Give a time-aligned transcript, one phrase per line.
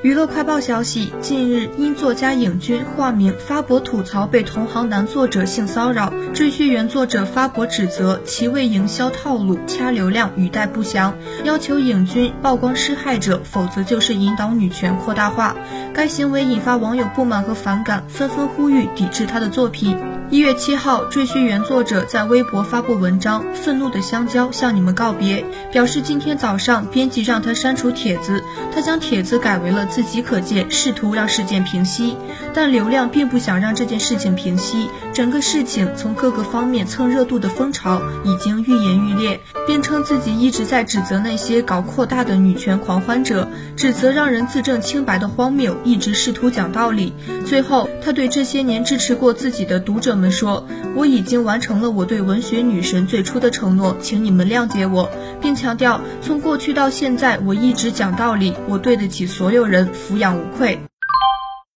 [0.00, 15.56] 娱乐快报消息：近日，因作家影君化名发博吐槽被同行男作者性骚扰，赘婿原作者发博指责其为营销套路掐流量，语带不详，要求影君曝光施害者，否则就是引导女权扩大化。
[15.92, 19.98] 该行为引发网友不满和反感，纷纷呼吁抵制他的作品。
[20.30, 25.42] 一月七号，赘婿原作者在微博发布文章《愤怒的香蕉向你们告别》，
[25.72, 32.16] 表示今天早上编辑让他删除帖子，他将帖子改为了自己可见，试图让事件平息。
[32.52, 47.14] 但流量并不想让这件事情平息，整个事情从各个方面蹭热度的风潮已经愈演愈烈，并称自己一直在指责那些搞扩大的女权狂欢者，指责让人自证清白的荒谬，一直试图讲道理。
[47.46, 50.18] 最后，他对这些年支持过自己的读者。
[50.18, 50.66] 们说，
[50.96, 55.08] 我已经完成了我对文学女神最初的承诺，请你们谅解我，
[55.40, 60.87] 并强调，从过去到现在，我一直讲道理，我对得起所有人，抚养无愧。